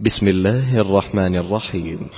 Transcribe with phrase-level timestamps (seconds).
[0.00, 2.10] بسم الله الرحمن الرحيم.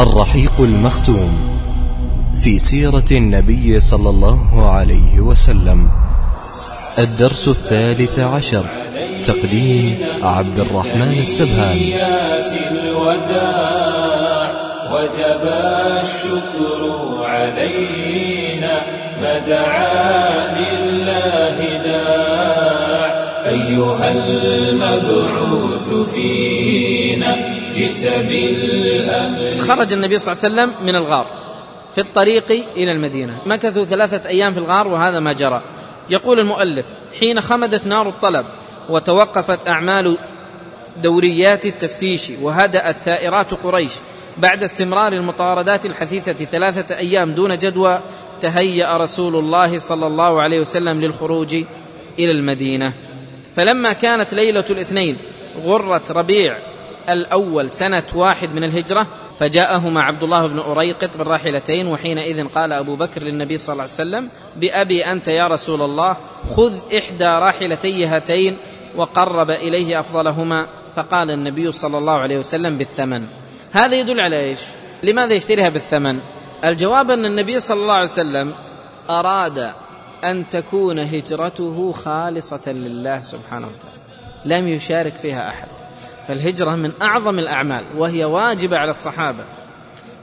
[0.00, 1.60] الرحيق المختوم
[2.44, 5.88] في سيرة النبي صلى الله عليه وسلم.
[6.98, 8.64] الدرس الثالث عشر.
[9.24, 11.76] تقديم عبد الرحمن السبهان.
[12.72, 14.50] الوداع
[14.92, 15.42] وجب
[16.00, 16.80] الشكر
[17.24, 18.86] علينا.
[19.20, 22.63] ما دعا لله داع
[23.46, 27.36] أيها المبعوث فينا
[27.72, 31.26] جئت بالأمر خرج النبي صلى الله عليه وسلم من الغار
[31.94, 33.38] في الطريق إلى المدينة.
[33.46, 35.62] مكثوا ثلاثة أيام في الغار وهذا ما جرى.
[36.10, 36.86] يقول المؤلف
[37.20, 38.46] حين خمدت نار الطلب
[38.88, 40.16] وتوقفت أعمال
[41.02, 43.92] دوريات التفتيش وهدأت ثائرات قريش
[44.38, 48.00] بعد استمرار المطاردات الحثيثة ثلاثة أيام دون جدوى
[48.40, 51.54] تهيأ رسول الله صلى الله عليه وسلم للخروج
[52.18, 52.94] إلى المدينة.
[53.54, 55.18] فلما كانت ليلة الاثنين
[55.62, 56.58] غرة ربيع
[57.08, 59.06] الأول سنة واحد من الهجرة
[59.38, 64.30] فجاءهما عبد الله بن أريقط بالراحلتين وحينئذ قال أبو بكر للنبي صلى الله عليه وسلم
[64.56, 66.16] بأبي أنت يا رسول الله
[66.56, 68.58] خذ إحدى راحلتي هاتين
[68.96, 70.66] وقرب إليه أفضلهما
[70.96, 73.26] فقال النبي صلى الله عليه وسلم بالثمن.
[73.72, 74.60] هذا يدل على إيش؟
[75.02, 76.20] لماذا يشتريها بالثمن؟
[76.64, 78.52] الجواب أن النبي صلى الله عليه وسلم
[79.10, 79.72] أراد
[80.30, 84.00] أن تكون هجرته خالصة لله سبحانه وتعالى.
[84.44, 85.68] لم يشارك فيها أحد.
[86.28, 89.44] فالهجرة من أعظم الأعمال وهي واجبة على الصحابة.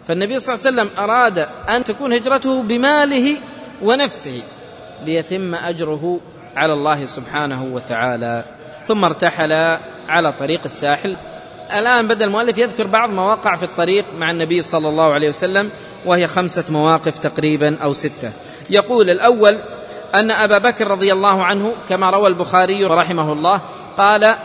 [0.08, 1.38] فالنبي صلى الله عليه وسلم أراد
[1.70, 3.38] أن تكون هجرته بماله
[3.82, 4.44] ونفسه
[5.06, 6.20] ليتم أجره
[6.56, 8.46] على الله سبحانه وتعالى.
[8.84, 9.52] ثم ارتحل
[10.08, 11.18] على طريق الساحل.
[11.74, 15.70] الآن بدأ المؤلف يذكر بعض مواقع في الطريق مع النبي صلى الله عليه وسلم
[16.06, 18.32] وهي خمسة مواقف تقريبا أو ستة.
[18.70, 19.60] يقول الأول
[20.16, 23.62] أن أبا بكر رضي الله عنه كما روى البخاري رحمه الله
[23.98, 24.36] قال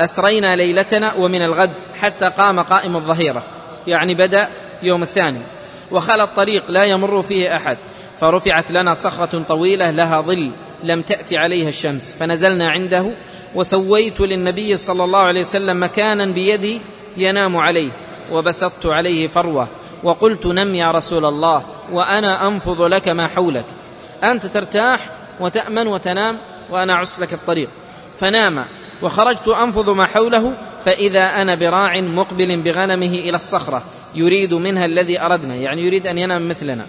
[0.00, 3.42] أسرينا ليلتنا ومن الغد حتى قام قائم الظهيرة.
[3.86, 4.48] يعني بدأ
[4.82, 5.40] يوم الثاني.
[5.90, 7.78] وخلى الطريق لا يمر فيه أحد.
[8.20, 10.50] فرفعت لنا صخرة طويلة لها ظل
[10.82, 12.16] لم تأتي عليها الشمس.
[12.20, 13.10] فنزلنا عنده
[13.54, 16.80] وسويت للنبي صلى الله عليه وسلم مكانا بيدي
[17.16, 17.90] ينام عليه
[18.32, 19.68] وبسطت عليه فروة
[20.02, 21.62] وقلت نم يا رسول الله
[21.92, 23.64] وأنا أنفض لك ما حولك.
[24.32, 26.38] أنت ترتاح وتأمن وتنام
[26.70, 27.68] وأنا أعس لك الطريق.
[28.18, 28.64] فنام
[29.02, 30.54] وخرجت انفض ما حوله
[30.84, 33.82] فإذا أنا براع مقبل بغنمه إلى الصخرة
[34.14, 36.86] يريد منها الذي أردنا يعني يريد أن ينام مثلنا.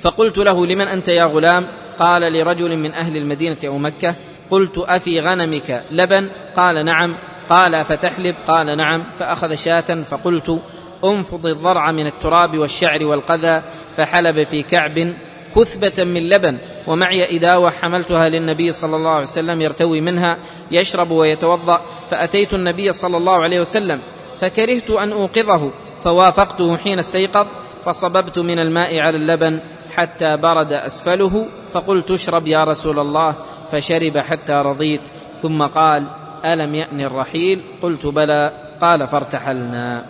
[0.00, 1.66] فقلت له لمن أنت يا غلام؟
[1.98, 4.14] قال لرجل من أهل المدينة أو مكة.
[4.50, 7.16] قلت أفي غنمك لبن؟ قال نعم.
[7.48, 9.04] قال فتحلب قال نعم.
[9.18, 10.60] فأخذ شاة فقلت
[11.04, 13.62] أنفض الضرع من التراب والشعر والقذى
[13.96, 15.14] فحلب في كعب
[15.56, 20.38] كثبة من لبن ومعي إداوة حملتها للنبي صلى الله عليه وسلم يرتوي منها
[20.70, 24.00] يشرب ويتوضأ فأتيت النبي صلى الله عليه وسلم
[24.40, 25.70] فكرهت أن أوقظه
[26.02, 27.46] فوافقته حين استيقظ
[27.84, 29.60] فصببت من الماء على اللبن
[29.94, 33.34] حتى برد أسفله فقلت اشرب يا رسول الله
[33.72, 35.00] فشرب حتى رضيت
[35.36, 36.06] ثم قال
[36.44, 38.52] ألم يأن الرحيل؟ قلت بلى.
[38.80, 40.04] قال فارتحلنا.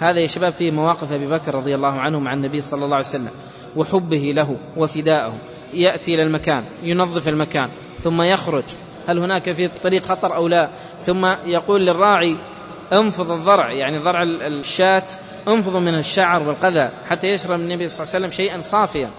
[0.00, 3.06] هذا يا شباب في مواقف أبي بكر رضي الله عنه مع النبي صلى الله عليه
[3.06, 3.30] وسلم.
[3.76, 5.38] وحبه له وفدائه
[5.74, 7.68] يأتي إلى المكان ينظف المكان
[7.98, 8.64] ثم يخرج.
[9.06, 10.70] هل هناك في الطريق خطر أو لا؟
[11.00, 12.36] ثم يقول للراعي
[12.92, 15.06] انفض الضرع يعني ضرع الشاة
[15.48, 19.10] انفضوا من الشعر والقذى حتى يشرب النبي صلى الله عليه وسلم شيئا صافيا.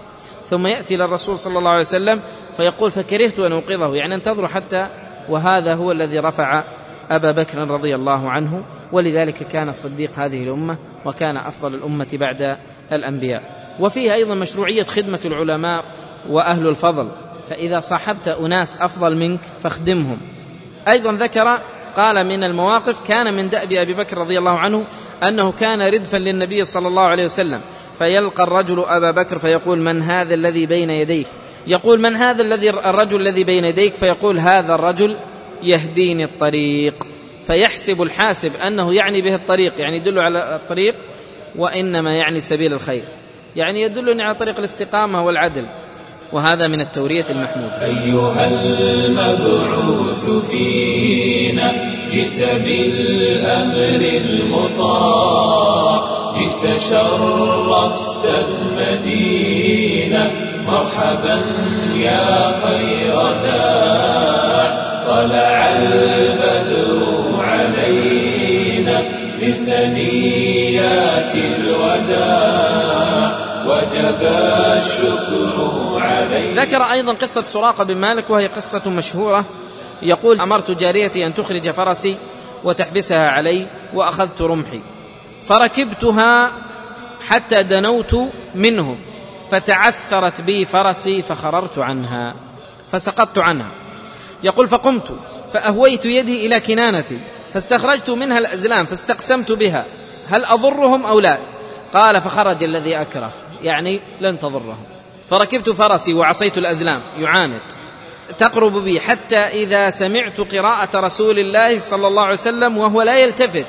[0.46, 2.20] ثم يأتي إلى الرسول صلى الله عليه وسلم
[2.56, 3.94] فيقول فكرهت أن أوقظه.
[3.94, 4.86] يعني انتظروا حتى
[5.28, 6.64] وهذا هو الذي رفع
[7.10, 8.62] أبا بكر رضي الله عنه
[8.92, 12.56] ولذلك كان صديق هذه الأمة وكان أفضل الأمة بعد
[12.92, 13.42] الأنبياء.
[13.80, 15.84] وفيه أيضا مشروعية خدمة العلماء
[16.28, 17.08] وأهل الفضل
[17.48, 20.20] فإذا صاحبت أناس أفضل منك فاخدمهم.
[20.88, 21.58] أيضا ذكر
[21.96, 24.84] قال من المواقف كان من دأب أبي بكر رضي الله عنه
[25.22, 27.60] أنه كان ردفا للنبي صلى الله عليه وسلم
[27.98, 31.26] فيلقى الرجل أبا بكر فيقول من هذا الذي بين يديك؟
[31.66, 35.16] يقول من هذا الذي الرجل الذي بين يديك؟ فيقول هذا الرجل
[35.62, 36.94] يهديني الطريق.
[37.46, 40.94] فيحسب الحاسب أنه يعني به الطريق يعني يدل على الطريق
[41.56, 43.02] وإنما يعني سبيل الخير.
[43.56, 45.66] يعني يدلني على طريق الاستقامة والعدل.
[46.32, 51.72] وهذا من التورية المحموده أيها المبعوث فينا
[52.08, 56.06] جئت بالأمر المطاع.
[56.32, 60.32] جئت شرفت المدينة.
[60.66, 61.34] مرحبا
[61.96, 64.45] يا خير داع.
[65.06, 67.00] طلع البدر
[67.40, 68.98] علينا
[69.38, 72.66] بثنيات الوداع
[73.66, 74.20] وجب
[74.76, 75.54] الشكر
[75.98, 76.62] علينا.
[76.62, 79.44] ذكر أيضا قصة سراقة بن مالك وهي قصة مشهورة.
[80.02, 82.16] يقول أمرت جاريتي أن تخرج فرسي
[82.64, 84.82] وتحبسها علي وأخذت رمحي.
[85.44, 86.52] فركبتها
[87.28, 88.16] حتى دنوت
[88.54, 88.98] منهم
[89.50, 92.34] فتعثرت بي فرسي فخررت عنها
[92.88, 93.70] فسقطت عنها.
[94.42, 95.14] يقول فقمت
[95.52, 97.20] فأهويت يدي إلى كنانتي
[97.52, 99.84] فاستخرجت منها الأزلام فاستقسمت بها
[100.28, 101.38] هل أضرهم أو لا؟
[101.94, 104.78] قال فخرج الذي أكره يعني لن تضرهم.
[105.28, 107.60] فركبت فرسي وعصيت الأزلام يعاند.
[108.38, 113.66] تقرب بي حتى إذا سمعت قراءة رسول الله صلى الله عليه وسلم وهو لا يلتفت.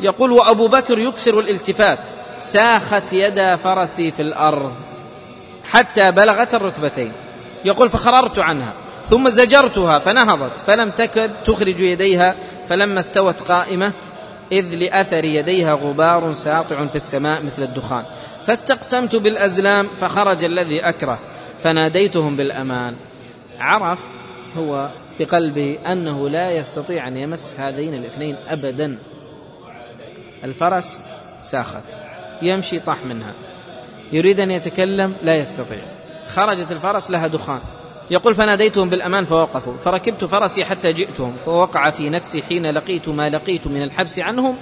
[0.00, 2.08] يقول وأبو بكر يكثر الالتفات
[2.38, 4.74] ساخت يدا فرسي في الأرض
[5.64, 7.12] حتى بلغت الركبتين.
[7.64, 8.72] يقول فخررت عنها
[9.04, 12.36] ثم زجرتها فنهضت فلم تكد تخرج يديها
[12.68, 13.92] فلما استوت قائمة
[14.52, 18.04] إذ لأثر يديها غبار ساطع في السماء مثل الدخان.
[18.44, 21.18] فاستقسمت بالأزلام فخرج الذي أكره
[21.62, 22.96] فناديتهم بالأمان.
[23.58, 24.08] عرف
[24.56, 24.90] هو
[25.20, 28.98] بقلبه أنه لا يستطيع أن يمس هذين الاثنين ابدا.
[30.44, 31.02] الفرس
[31.42, 31.98] ساخت
[32.42, 33.32] يمشي طاح منها.
[34.12, 35.82] يريد أن يتكلم لا يستطيع.
[36.28, 37.60] خرجت الفرس لها دخان.
[38.10, 43.66] يقول فناديتهم بالأمان فوقفوا فركبت فرسي حتى جئتهم فوقع في نفسي حين لقيت ما لقيت
[43.66, 44.56] من الحبس عنهم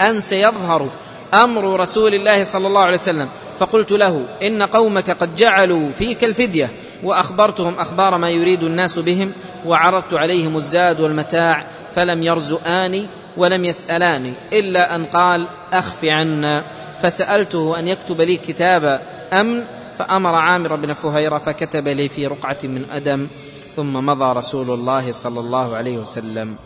[0.00, 0.90] أن سيظهر
[1.34, 3.28] أمر رسول الله صلى الله عليه وسلم.
[3.58, 6.70] فقلت له إن قومك قد جعلوا فيك الفدية
[7.02, 9.32] وأخبرتهم أخبار ما يريد الناس بهم
[9.66, 13.06] وعرضت عليهم الزاد والمتاع فلم يرزؤاني
[13.36, 16.64] ولم يسألاني إلا أن قال أخف عنا.
[17.02, 19.00] فسألته أن يكتب لي كتاب
[19.32, 19.64] أمن
[19.98, 23.28] فأمر عامر بن فهيرة فكتب لي في رقعة من أدم
[23.70, 26.56] ثم مضى رسول الله صلى الله عليه وسلم.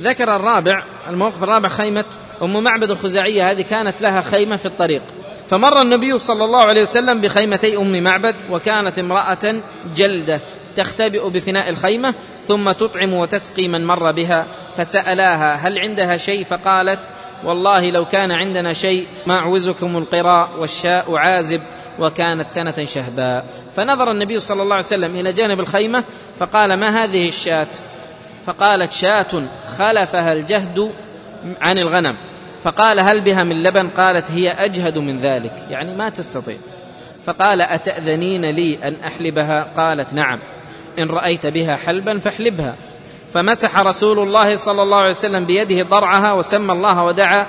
[0.00, 2.04] ذكر الرابع الموقف الرابع خيمة
[2.42, 5.02] أم معبد الخزاعية هذه كانت لها خيمة في الطريق.
[5.46, 9.62] فمر النبي صلى الله عليه وسلم بخيمتي أم معبد وكانت امرأة
[9.96, 10.40] جلدة
[10.76, 14.46] تختبئ بفناء الخيمة ثم تطعم وتسقي من مر بها
[14.76, 17.10] فسألاها هل عندها شيء؟ فقالت
[17.44, 21.60] والله لو كان عندنا شيء ما أعوزكم القراء والشاء عازب.
[21.98, 23.46] وكانت سنة شهباء.
[23.76, 26.04] فنظر النبي صلى الله عليه وسلم إلى جانب الخيمة
[26.38, 27.68] فقال ما هذه الشاة؟
[28.46, 29.42] فقالت شاة
[29.78, 30.92] خلفها الجهد
[31.60, 32.16] عن الغنم.
[32.62, 35.66] فقال هل بها من لبن؟ قالت هي أجهد من ذلك.
[35.70, 36.56] يعني ما تستطيع.
[37.26, 40.40] فقال أتأذنين لي أن أحلبها؟ قالت نعم.
[40.98, 42.76] إن رأيت بها حلبا فاحلبها.
[43.32, 47.46] فمسح رسول الله صلى الله عليه وسلم بيده ضرعها وسمى الله ودعا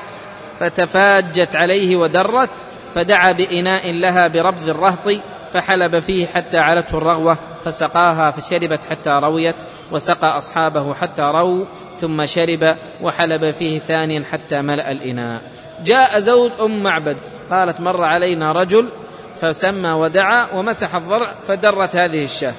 [0.59, 2.65] فتفاجت عليه ودرت.
[2.95, 5.09] فدعا بإناء لها بربض الرهط
[5.53, 9.55] فحلب فيه حتى علته الرغوة فسقاها فشربت حتى رويت
[9.91, 11.65] وسقى أصحابه حتى رووا
[12.01, 15.41] ثم شرب وحلب فيه ثانيا حتى ملأ الإناء.
[15.83, 17.17] جاء زوج أم معبد
[17.51, 18.89] قالت مر علينا رجل
[19.35, 22.53] فسمى ودعا ومسح الضرع فدرت هذه الشاة.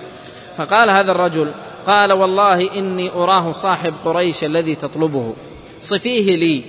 [0.56, 1.52] فقال هذا الرجل
[1.86, 5.34] قال والله إني أراه صاحب قريش الذي تطلبه.
[5.78, 6.64] صفيه لي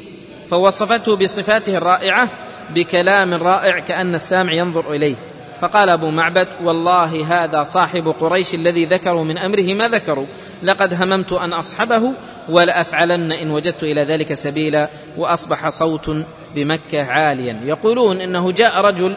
[0.49, 2.29] فوصفته بصفاته الرائعة
[2.73, 5.15] بكلام رائع كأن السامع ينظر إليه.
[5.61, 10.25] فقال أبو معبد والله هذا صاحب قريش الذي ذكروا من أمره ما ذكروا.
[10.63, 12.13] لقد هممت أن أصحبه
[12.49, 14.87] ولأفعلن إن وجدت إلى ذلك سبيلا
[15.17, 16.11] وأصبح صوت
[16.55, 17.61] بمكة عاليا.
[17.63, 19.15] يقولون إنه جاء رجل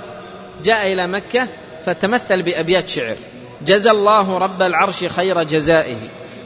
[0.65, 1.49] جاء إلى مكة
[1.87, 3.17] فتمثل بأبيات شعر.
[3.67, 5.97] جزى الله رب العرش خير جزائه.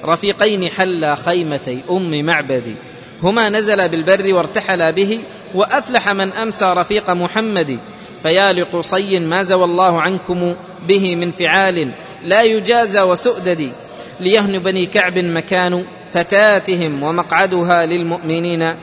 [0.04, 2.76] رفيقين حلا خيمتي أم معبدي.
[3.22, 5.20] هما نزل بالبر وارتحلا به
[5.54, 7.78] وأفلح من أمسى رفيق محمد.
[8.22, 10.54] فيا لقصي ما زوى الله عنكم
[10.88, 11.92] به من فعال
[12.24, 13.72] لا يجازى وسؤدد.
[14.20, 18.74] ليهن بني كعب مكان فتاتهم ومقعدها للمؤمنين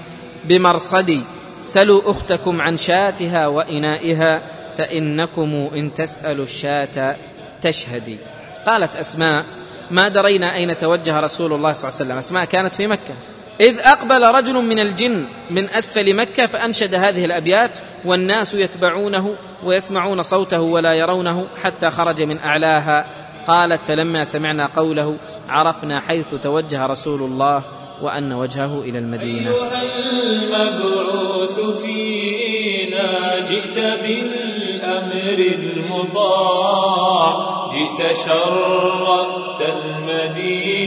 [0.45, 1.21] بمرصد.
[1.63, 4.41] سلوا أختكم عن شاتها وإنائها
[4.77, 7.15] فإنكم إن تسألوا الشاة
[7.61, 8.17] تشهدي
[8.65, 9.45] قالت أسماء
[9.91, 13.13] ما درينا أين توجه رسول الله صلى الله عليه وسلم؟ أسماء كانت في مكة.
[13.61, 20.61] إذ أقبل رجل من الجن من أسفل مكة فأنشد هذه الأبيات والناس يتبعونه ويسمعون صوته
[20.61, 23.05] ولا يرونه حتى خرج من أعلاها.
[23.47, 25.17] قالت فلما سمعنا قوله
[25.49, 27.63] عرفنا حيث توجه رسول الله
[28.01, 29.49] وأن وجهه إلى المدينة.
[29.51, 37.29] أيها المبعوث فينا جئت بالأمر المطاع
[37.73, 40.85] جئت شرفت المدينة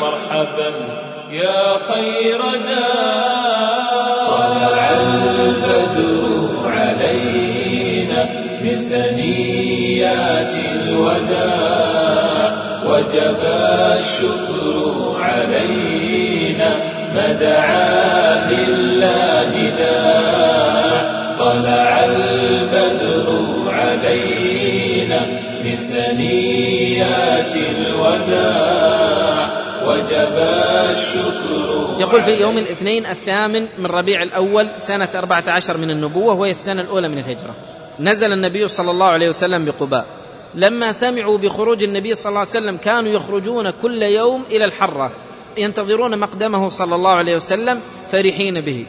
[0.00, 1.07] مرحبا.
[1.30, 3.88] يا خير داع
[4.28, 6.24] طلع البدر
[6.68, 8.28] علينا
[8.62, 12.52] من ثنيات الوداع.
[12.84, 13.40] وجب
[13.94, 16.70] الشكر علينا
[17.14, 21.02] ما دعا لله داع.
[21.38, 23.28] طلع البدر
[23.68, 25.26] علينا
[25.64, 29.07] من ثنيات الوداع.
[29.88, 30.36] وجب
[30.90, 32.00] الشكر.
[32.00, 36.82] يقول في يوم الاثنين الثامن من ربيع الأول سنة أربعة عشر من النبوة وهي السنة
[36.82, 37.54] الأولى من الهجرة.
[38.00, 40.06] نزل النبي صلى الله عليه وسلم بقباء.
[40.54, 45.12] لما سمعوا بخروج النبي صلى الله عليه وسلم كانوا يخرجون كل يوم إلى الحرة
[45.56, 47.80] ينتظرون مقدمه صلى الله عليه وسلم
[48.12, 48.86] فرحين به.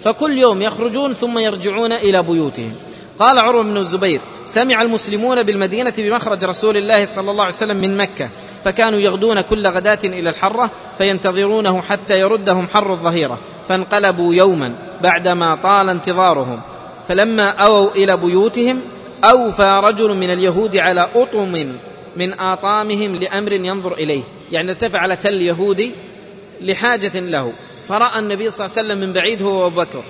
[0.00, 2.72] فكل يوم يخرجون ثم يرجعون إلى بيوتهم.
[3.18, 7.96] قال عروة بن الزبير سمع المسلمون بالمدينة بمخرج رسول الله صلى الله عليه وسلم من
[7.96, 8.28] مكة
[8.64, 13.38] فكانوا يغدون كل غداة إلى الحرة فينتظرونه حتى يردهم حر الظهيرة
[13.68, 16.60] فانقلبوا يوما بعدما طال انتظارهم.
[17.08, 18.80] فلما أووا إلى بيوتهم
[19.24, 21.76] أوفى رجل من اليهود على أطم
[22.16, 24.22] من آطامهم لأمر ينظر إليه.
[24.52, 25.92] يعني ارتفع على تل يهودي
[26.60, 27.52] لحاجة له.
[27.88, 30.02] فرأى النبي صلى الله عليه وسلم من بعيد هو أبو بكر.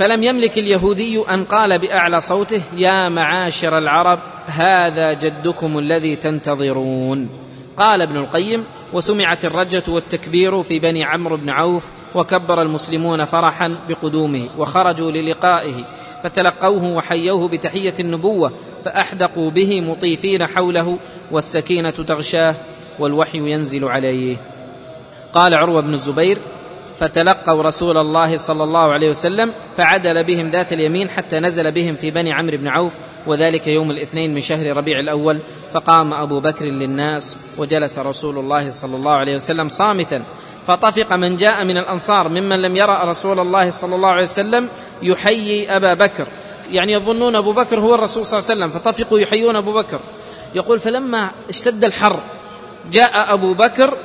[0.00, 7.28] فلم يملك اليهودي أن قال بأعلى صوته يا معاشر العرب هذا جدكم الذي تنتظرون.
[7.76, 14.48] قال ابن القيم وسمعت الرجة والتكبير في بني عمرو بن عوف وكبر المسلمون فرحا بقدومه
[14.58, 15.84] وخرجوا للقائه
[16.22, 18.52] فتلقوه وحيوه بتحية النبوة
[18.84, 20.98] فأحدقوا به مطيفين حوله
[21.30, 22.54] والسكينة تغشاه
[22.98, 24.36] والوحي ينزل عليه.
[25.32, 26.38] قال عروة بن الزبير
[27.00, 32.10] فتلقوا رسول الله صلى الله عليه وسلم فعدل بهم ذات اليمين حتى نزل بهم في
[32.10, 32.92] بني عمرو بن عوف
[33.26, 35.40] وذلك يوم الاثنين من شهر ربيع الأول.
[35.72, 40.22] فقام أبو بكر للناس وجلس رسول الله صلى الله عليه وسلم صامتا.
[40.66, 44.68] فطفق من جاء من الأنصار ممن لم يرى رسول الله صلى الله عليه وسلم
[45.02, 46.26] يحيي أبا بكر.
[46.70, 50.00] يعني يظنون أبو بكر هو الرسول صلى الله عليه وسلم فطفقوا يحيون أبو بكر.
[50.54, 52.20] يقول فلما اشتد الحر
[52.92, 53.96] جاء أبو بكر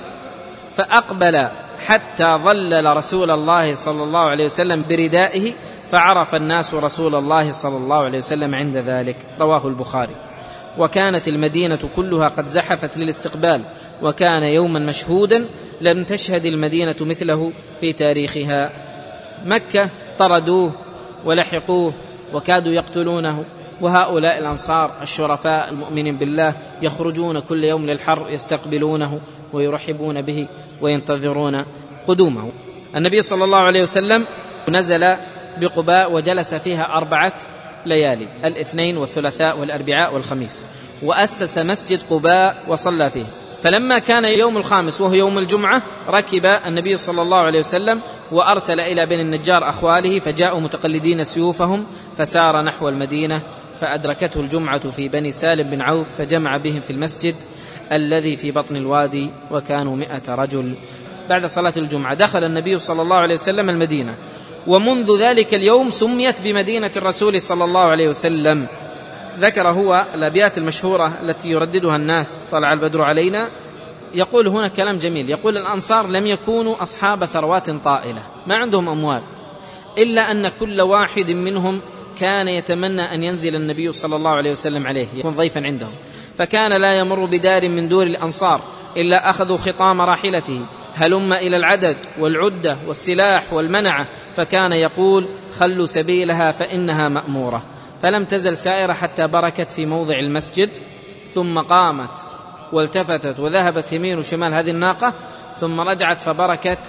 [0.76, 1.48] فأقبل
[1.80, 5.54] حتى ظلل رسول الله صلى الله عليه وسلم بردائه
[5.92, 9.18] فعرف الناس رسول الله صلى الله عليه وسلم عند ذلك.
[9.40, 10.16] رواه البخاري.
[10.78, 13.62] وكانت المدينة كلها قد زحفت للاستقبال
[14.02, 15.46] وكان يوما مشهودا
[15.82, 18.72] لم تشهد المدينة مثله في تاريخها.
[19.46, 19.90] مكة
[20.20, 20.72] طردوه
[21.26, 21.94] ولحقوه
[22.34, 23.46] وكادوا يقتلونه.
[23.82, 29.20] وهؤلاء الأنصار الشرفاء المؤمنين بالله يخرجون كل يوم للحر يستقبلونه
[29.54, 30.48] ويرحبون به
[30.82, 31.66] وينتظرون
[32.08, 32.52] قدومه.
[32.96, 34.26] النبي صلى الله عليه وسلم
[34.70, 35.16] نزل
[35.58, 37.38] بقباء وجلس فيها أربعة
[37.86, 40.68] ليالي الاثنين والثلاثاء والأربعاء والخميس
[41.04, 43.26] وأسس مسجد قباء وصلى فيه.
[43.62, 48.02] فلما كان يوم الخامس وهو يوم الجمعة ركب النبي صلى الله عليه وسلم
[48.32, 51.86] وأرسل إلى بني النجار أخواله فجاءوا متقلدين سيوفهم
[52.18, 53.42] فسار نحو المدينة
[53.82, 57.36] فأدركته الجمعة في بني سالم بن عوف فجمع بهم في المسجد
[57.92, 60.76] الذي في بطن الوادي وكانوا مئة رجل.
[61.30, 64.16] بعد صلاة الجمعة دخل النبي صلى الله عليه وسلم المدينة
[64.68, 68.68] ومنذ ذلك اليوم سميت بمدينة الرسول صلى الله عليه وسلم.
[69.40, 73.50] ذكر هو الأبيات المشهورة التي يرددها الناس طلع البدر علينا.
[74.14, 79.24] يقول هنا كلام جميل يقول الأنصار لم يكونوا أصحاب ثروات طائلة ما عندهم أموال
[79.98, 81.82] إلا أن كل واحد منهم
[82.16, 85.94] كان يتمنى أن ينزل النبي صلى الله عليه وسلم عليه يكون ضيفا عندهم.
[86.36, 88.62] فكان لا يمر بدار من دور الأنصار
[88.98, 97.10] إلا أخذوا خطام راحلته هلم إلى العدد والعدة والسلاح والمنعة فكان يقول خلوا سبيلها فإنها
[97.10, 97.64] مأمورة.
[98.02, 100.70] فلم تزل سائرة حتى بركت في موضع المسجد
[101.34, 102.18] ثم قامت
[102.74, 105.14] والتفتت وذهبت يمين وشمال هذه الناقة
[105.58, 106.80] ثم رجعت فبركت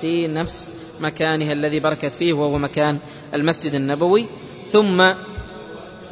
[0.00, 2.98] في نفس مكانها الذي بركت فيه وهو مكان
[3.34, 4.26] المسجد النبوي.
[4.72, 5.12] ثم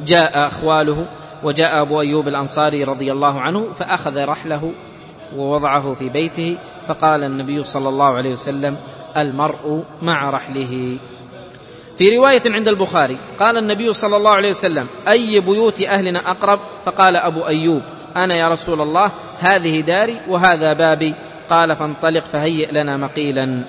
[0.01, 1.07] جاء أخواله
[1.43, 4.71] وجاء أبو أيوب الأنصاري رضي الله عنه فأخذ رحله
[5.35, 8.77] ووضعه في بيته فقال النبي صلى الله عليه وسلم
[9.17, 10.97] المرء مع رحله.
[11.97, 17.15] في رواية عند البخاري قال النبي صلى الله عليه وسلم أي بيوت أهلنا أقرب؟ فقال
[17.15, 17.81] أبو أيوب
[18.15, 21.15] أنا يا رسول الله هذه داري وهذا بابي.
[21.49, 23.63] قال فانطلق فهيئ لنا مقيلا.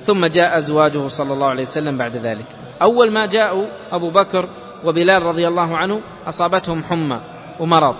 [0.00, 2.61] ثم جاء أزواجه صلى الله عليه وسلم بعد ذلك.
[2.82, 4.48] أول ما جاءوا أبو بكر
[4.84, 7.20] وبلال رضي الله عنه أصابتهم حمى
[7.60, 7.96] ومرض.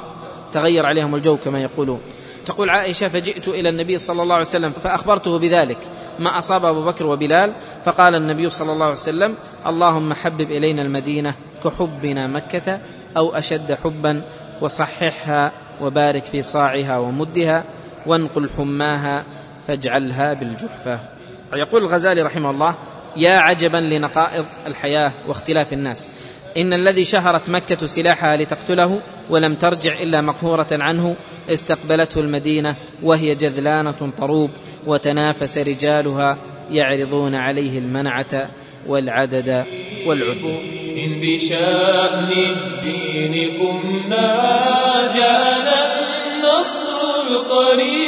[0.53, 2.01] تغير عليهم الجو كما يقولون.
[2.47, 5.79] تقول عائشة فجئت إلى النبي صلى الله عليه وسلم فأخبرته بذلك.
[6.19, 7.53] ما أصاب أبو بكر وبلال؟
[7.85, 9.35] فقال النبي صلى الله عليه وسلم
[9.67, 11.35] اللهم حبب إلينا المدينة
[11.65, 12.81] كحبنا مكة
[13.17, 14.23] أو أشد حبا
[14.61, 17.65] وصححها وبارك في صاعها ومدها
[18.07, 19.25] وانقل حماها
[19.69, 21.01] فاجعلها بالجحفة.
[21.55, 22.75] يقول الغزالي رحمه الله
[23.17, 26.11] يا عجبا لنقائض الحياة واختلاف الناس.
[26.57, 31.17] إن الذي شهرت مكة سلاحها لتقتله ولم ترجع إلا مقهورة عنه
[31.49, 34.51] استقبلته المدينة وهي جذلانة طروب
[34.87, 36.39] وتنافس رجالها
[36.71, 38.51] يعرضون عليه المنعة
[38.87, 39.67] والعدد
[40.07, 40.45] والعد.
[41.05, 44.27] إن بشأن الدين قمنا
[45.17, 45.79] جاءنا
[46.27, 46.99] النصر
[47.31, 48.02] القريب.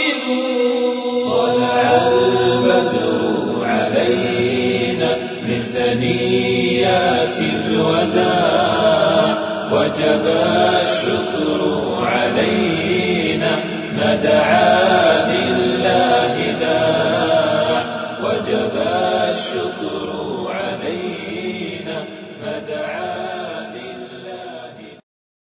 [9.73, 11.61] وجب الشكر
[12.04, 12.84] علينا